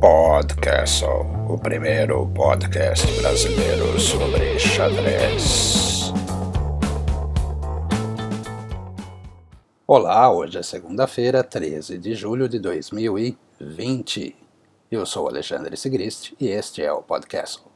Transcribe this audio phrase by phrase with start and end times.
[0.00, 6.12] Podcastle, o primeiro podcast brasileiro sobre xadrez.
[9.86, 14.34] Olá, hoje é segunda-feira, 13 de julho de 2020.
[14.90, 17.71] Eu sou Alexandre Sigrist e este é o Podcastle.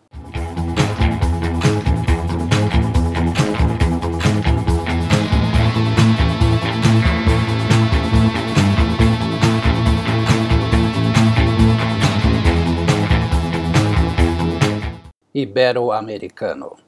[15.38, 16.78] Ibero-Americano.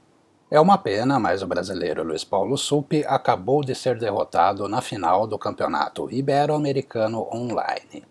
[0.51, 5.27] É uma pena, mas o brasileiro Luiz Paulo Supi acabou de ser derrotado na final
[5.27, 8.07] do campeonato Ibero-Americano Online.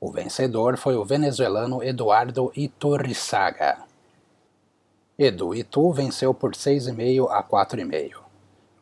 [0.00, 3.78] O vencedor foi o venezuelano Eduardo Iturrizaga.
[5.16, 8.14] Edu Itu venceu por 6,5 a 4,5.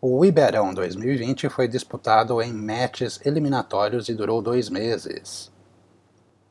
[0.01, 5.55] O Iberão 2020 foi disputado em matches eliminatórios e durou dois meses.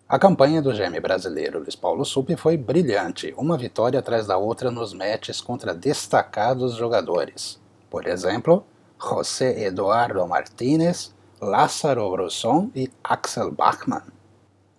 [0.08, 4.70] A campanha do GM brasileiro Luiz Paulo Supi foi brilhante, uma vitória atrás da outra
[4.70, 7.60] nos matches contra destacados jogadores.
[7.90, 8.64] Por exemplo,
[9.02, 11.12] José Eduardo Martínez,
[11.42, 14.04] Lázaro Brusson e Axel Bachmann.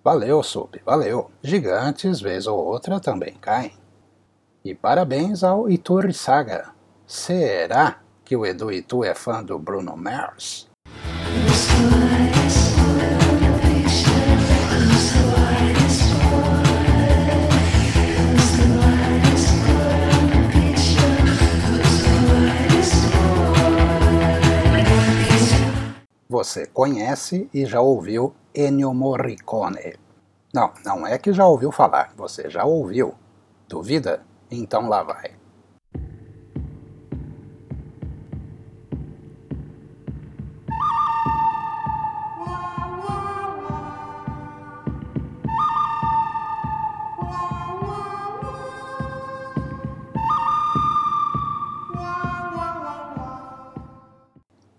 [0.04, 1.28] Valeu, Supi, valeu.
[1.42, 3.72] Gigantes, vez ou outra, também caem.
[4.64, 6.68] E parabéns ao Iturrizaga.
[7.04, 10.68] Será que o Edu Itu é fã do Bruno Mars?
[26.28, 29.94] Você conhece e já ouviu Ennio Morricone.
[30.52, 33.14] Não, não é que já ouviu falar, você já ouviu.
[33.68, 34.24] Duvida?
[34.50, 35.36] Então lá vai.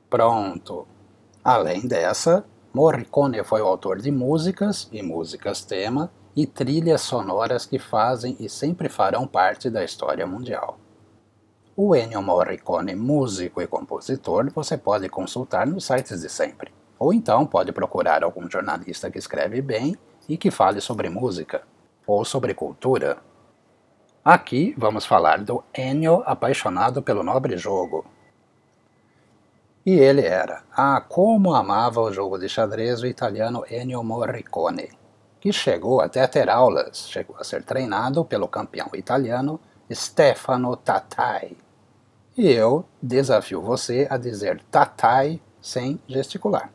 [0.09, 0.96] Pronto.
[1.47, 2.43] Além dessa,
[2.73, 8.49] Morricone foi o autor de músicas e músicas tema e trilhas sonoras que fazem e
[8.49, 10.77] sempre farão parte da história mundial.
[11.73, 16.69] O Ennio Morricone, músico e compositor, você pode consultar nos sites de sempre.
[16.99, 19.95] Ou então pode procurar algum jornalista que escreve bem
[20.27, 21.61] e que fale sobre música,
[22.05, 23.19] ou sobre cultura.
[24.21, 28.03] Aqui vamos falar do Ennio apaixonado pelo nobre jogo,
[29.87, 34.89] e ele era, ah, como amava o jogo de xadrez o italiano Ennio Morricone,
[35.39, 39.57] que chegou até a ter aulas, chegou a ser treinado pelo campeão italiano
[39.89, 41.55] Stefano Tatai.
[42.37, 46.69] E eu desafio você a dizer Tatai sem gesticular.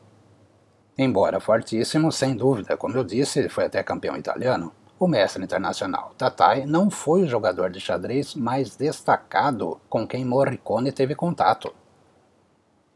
[0.96, 6.14] Embora fortíssimo, sem dúvida, como eu disse, ele foi até campeão italiano, o mestre internacional
[6.16, 11.74] Tatai não foi o jogador de xadrez mais destacado com quem Morricone teve contato.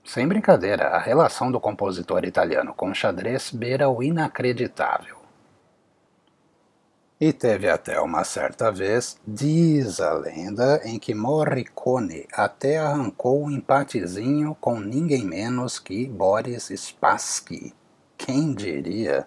[0.06, 5.16] Sem brincadeira, a relação do compositor italiano com o xadrez beira o inacreditável.
[7.20, 13.50] E teve até uma certa vez, diz a lenda, em que Morricone até arrancou um
[13.50, 17.74] empatezinho com ninguém menos que Boris Spassky.
[18.16, 19.26] Quem diria?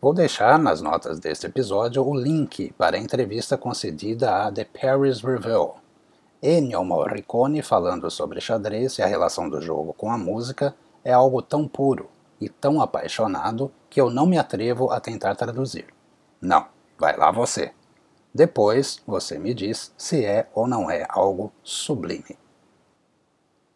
[0.00, 5.20] Vou deixar nas notas deste episódio o link para a entrevista concedida a The Paris
[5.20, 5.74] Review,
[6.46, 11.40] Ennio Morricone falando sobre xadrez e a relação do jogo com a música é algo
[11.40, 15.86] tão puro e tão apaixonado que eu não me atrevo a tentar traduzir.
[16.42, 16.66] Não,
[16.98, 17.72] vai lá você.
[18.34, 22.36] Depois você me diz se é ou não é algo sublime.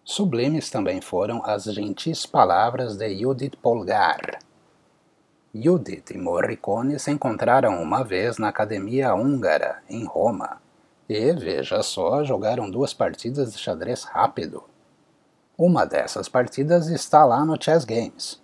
[0.05, 4.41] Sublimes também foram as gentis palavras de Judith Polgar.
[5.55, 10.61] Judith e Morricone se encontraram uma vez na Academia Húngara, em Roma,
[11.09, 14.63] e, veja só, jogaram duas partidas de xadrez rápido.
[15.57, 18.41] Uma dessas partidas está lá no Chess Games.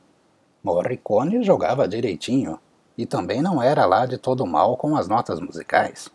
[0.62, 2.58] Morricone jogava direitinho
[2.96, 6.08] e também não era lá de todo mal com as notas musicais.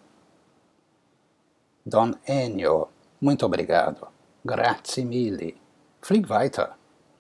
[1.86, 2.88] Don Ennio,
[3.22, 4.08] muito obrigado.
[4.44, 5.56] Grazie mille.
[6.02, 6.72] Flieg weiter.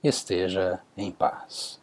[0.04, 1.80] Esteja em paz.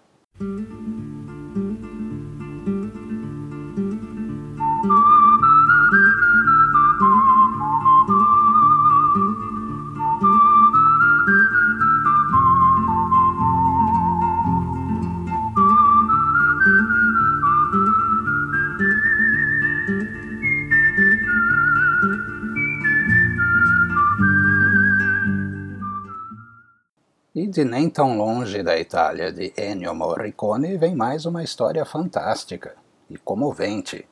[27.56, 32.76] De nem tão longe da Itália de Ennio Morricone vem mais uma história fantástica
[33.08, 34.06] e comovente.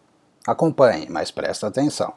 [0.47, 2.15] Acompanhe, mas presta atenção.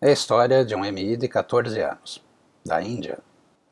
[0.00, 2.20] É a história de um MI de 14 anos,
[2.66, 3.20] da Índia.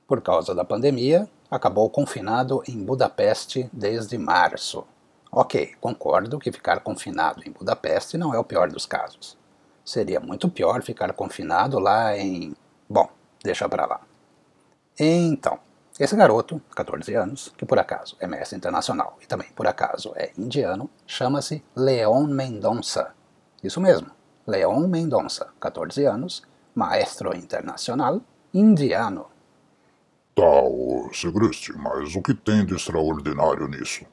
[0.06, 4.86] Por causa da pandemia, acabou confinado em Budapeste desde março.
[5.32, 9.36] Ok, concordo que ficar confinado em Budapeste não é o pior dos casos.
[9.84, 12.54] Seria muito pior ficar confinado lá em.
[12.88, 13.10] Bom,
[13.42, 14.00] deixa pra lá.
[14.96, 15.58] Então,
[15.98, 20.30] esse garoto, 14 anos, que por acaso é mestre internacional e também por acaso é
[20.38, 23.14] indiano, chama-se Leon Mendonça.
[23.64, 24.08] Isso mesmo,
[24.46, 26.42] Leon Mendonça, 14 anos,
[26.72, 28.20] maestro internacional,
[28.54, 29.26] indiano.
[30.36, 34.04] Tá, ô Segreste, mas o que tem de extraordinário nisso?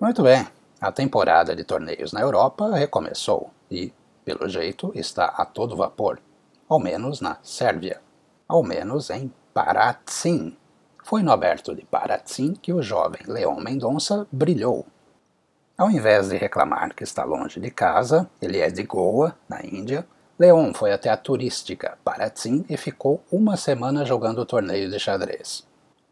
[0.00, 0.48] Muito bem,
[0.80, 3.92] a temporada de torneios na Europa recomeçou e,
[4.24, 6.18] pelo jeito, está a todo vapor,
[6.66, 8.00] ao menos na Sérvia,
[8.48, 10.56] ao menos em Paratzin,
[11.04, 14.86] foi no aberto de Paratzin que o jovem Leon Mendonça brilhou.
[15.76, 20.06] Ao invés de reclamar que está longe de casa, ele é de Goa, na Índia,
[20.38, 25.66] Leon foi até a turística Paratzin e ficou uma semana jogando o torneio de xadrez.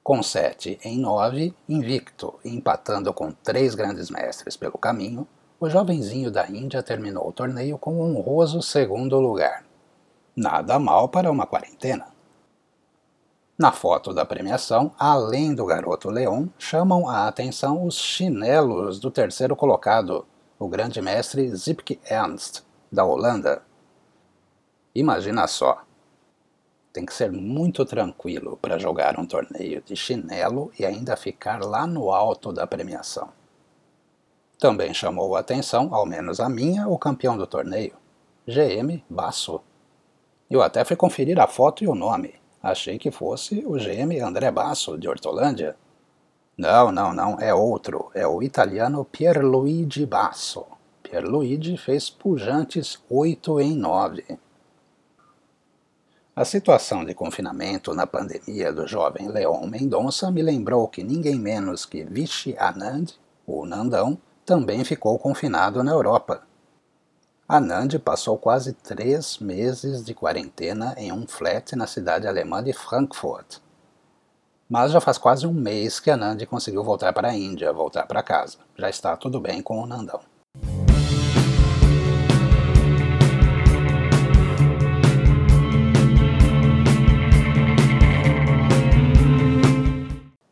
[0.04, 5.26] Com 7 em 9, invicto e empatando com três grandes mestres pelo caminho,
[5.58, 9.64] o jovenzinho da Índia terminou o torneio com um honroso segundo lugar.
[10.36, 12.11] Nada mal para uma quarentena.
[13.62, 19.54] Na foto da premiação, além do garoto Leon, chamam a atenção os chinelos do terceiro
[19.54, 20.26] colocado,
[20.58, 23.62] o grande mestre Zipke Ernst, da Holanda.
[24.92, 25.80] Imagina só.
[26.92, 31.86] Tem que ser muito tranquilo para jogar um torneio de chinelo e ainda ficar lá
[31.86, 33.28] no alto da premiação.
[34.58, 37.94] Também chamou a atenção, ao menos a minha, o campeão do torneio,
[38.44, 39.60] GM Basso.
[40.50, 42.41] Eu até fui conferir a foto e o nome.
[42.62, 45.74] Achei que fosse o GM André Basso, de Hortolândia.
[46.56, 48.10] Não, não, não, é outro.
[48.14, 50.64] É o italiano Pierluigi Basso.
[51.02, 54.38] Pierluigi fez pujantes 8 em 9.
[56.36, 61.84] A situação de confinamento na pandemia do jovem Leon Mendonça me lembrou que ninguém menos
[61.84, 63.08] que Vichy Anand,
[63.46, 64.16] o Nandão,
[64.46, 66.42] também ficou confinado na Europa.
[67.48, 73.58] Anand passou quase três meses de quarentena em um flat na cidade alemã de Frankfurt.
[74.70, 78.22] Mas já faz quase um mês que Anand conseguiu voltar para a Índia, voltar para
[78.22, 78.58] casa.
[78.78, 80.20] Já está tudo bem com o Nandão.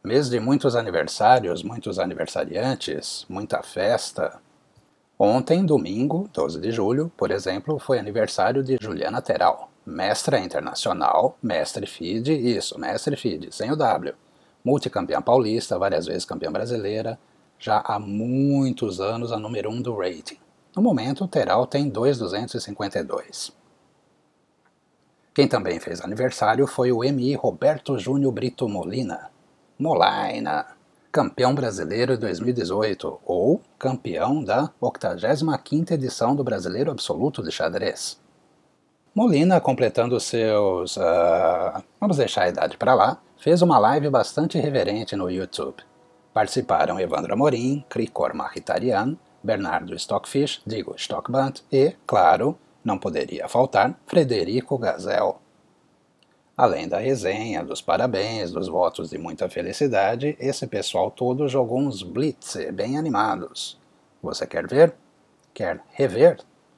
[0.04, 4.40] Mês de muitos aniversários, muitos aniversariantes, muita festa,
[5.22, 11.87] Ontem, domingo, 12 de julho, por exemplo, foi aniversário de Juliana Teral, mestra internacional, mestre
[11.87, 14.14] FIDE, isso, mestre FIDE, sem o W,
[14.64, 17.19] multicampeã paulista, várias vezes campeã brasileira,
[17.58, 20.38] já há muitos anos a número 1 um do rating.
[20.75, 23.52] No momento, Teral tem 2,252.
[25.34, 29.31] Quem também fez aniversário foi o MI Roberto Júnior Brito Molina.
[29.78, 30.80] Molaina!
[31.12, 38.21] Campeão brasileiro 2018 ou campeão da 85ª edição do Brasileiro Absoluto de Xadrez.
[39.12, 40.97] Molina, completando seus...
[40.97, 45.83] Uh, vamos deixar a idade para lá, fez uma live bastante reverente no YouTube.
[46.33, 54.79] Participaram Evandro Amorim, Krikor Mahitarian, Bernardo Stockfish, digo Stockbant e, claro, não poderia faltar, Frederico
[54.79, 55.40] Gazel.
[56.61, 62.02] Além da resenha, dos parabéns, dos votos de muita felicidade, esse pessoal todo jogou uns
[62.02, 63.81] blitz bem animados.
[64.23, 64.93] Você quer ver?
[65.55, 66.37] Quer rever?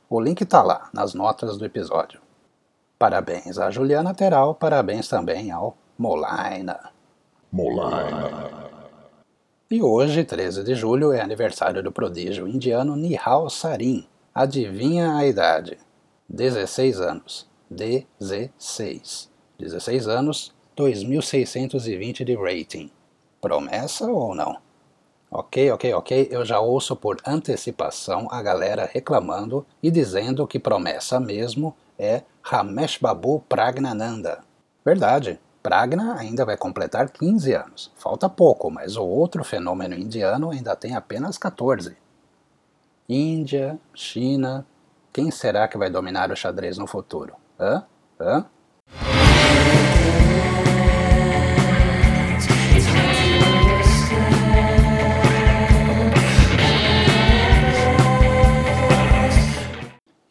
[0.08, 2.20] O link está lá, nas notas do episódio.
[2.96, 6.78] Parabéns a Juliana Teral, parabéns também ao Molaina.
[7.50, 8.52] Molaina.
[9.68, 14.06] E hoje, 13 de julho, é aniversário do prodígio indiano Nihal Sarin.
[14.32, 15.76] Adivinha a idade?
[16.28, 17.50] 16 anos.
[17.68, 19.31] 16.
[19.62, 22.90] 16 anos, 2620 de rating.
[23.40, 24.58] Promessa ou não?
[25.30, 31.18] Ok, ok, ok, eu já ouço por antecipação a galera reclamando e dizendo que promessa
[31.18, 34.40] mesmo é Ramesh Babu Pragnananda.
[34.84, 37.92] Verdade, Pragna ainda vai completar 15 anos.
[37.96, 41.96] Falta pouco, mas o outro fenômeno indiano ainda tem apenas 14.
[43.08, 44.66] Índia, China,
[45.12, 47.34] quem será que vai dominar o xadrez no futuro?
[47.58, 47.84] Hã?
[48.20, 48.44] Hã?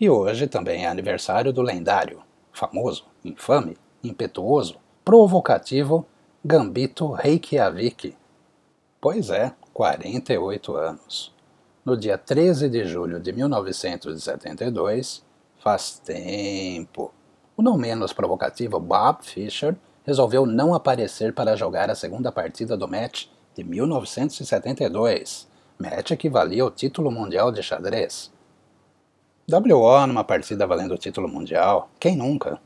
[0.01, 6.03] E hoje também é aniversário do lendário, famoso, infame, impetuoso, provocativo
[6.43, 8.17] Gambito Reykjavik.
[8.99, 11.31] Pois é, 48 anos.
[11.85, 15.23] No dia 13 de julho de 1972,
[15.59, 17.13] faz tempo,
[17.62, 22.88] o não menos provocativo Bob Fischer resolveu não aparecer para jogar a segunda partida do
[22.88, 28.34] match de 1972, match que valia o título mundial de xadrez.
[29.48, 32.60] WO numa partida valendo o título mundial, quem nunca?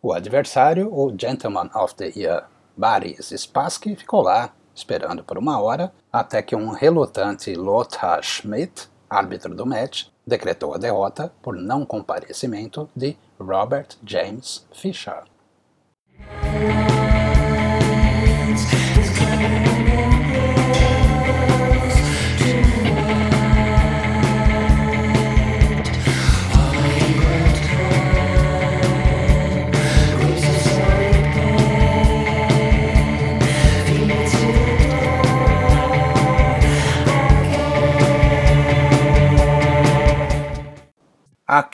[0.00, 2.46] O adversário, o Gentleman of the Year,
[2.76, 9.52] Boris Spassky, ficou lá, esperando por uma hora, até que um relutante Lothar Schmidt, árbitro
[9.52, 15.24] do match, decretou a derrota por não comparecimento de Robert James Fisher.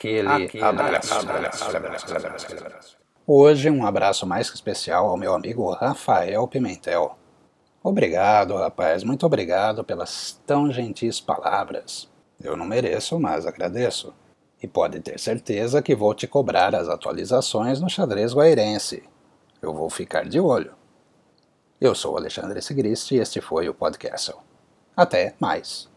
[0.05, 2.97] Aquele, aquele abraço, abraço, abraço, abraço,
[3.27, 7.17] Hoje, um abraço mais que especial ao meu amigo Rafael Pimentel.
[7.83, 12.09] Obrigado, rapaz, muito obrigado pelas tão gentis palavras.
[12.41, 14.13] Eu não mereço, mas agradeço.
[14.61, 19.03] E pode ter certeza que vou te cobrar as atualizações no xadrez guairense.
[19.61, 20.73] Eu vou ficar de olho.
[21.79, 24.33] Eu sou Alexandre Sigrist e este foi o Podcast.
[24.95, 25.89] Até mais.